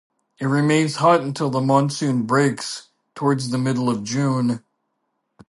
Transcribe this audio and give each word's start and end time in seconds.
It 0.39 0.47
remains 0.47 0.95
hot 0.95 1.21
until 1.21 1.51
the 1.51 1.61
monsoon 1.61 2.23
breaks 2.23 2.87
towards 3.13 3.49
the 3.51 3.59
middle 3.59 3.87
of 3.87 4.03
June. 4.03 4.63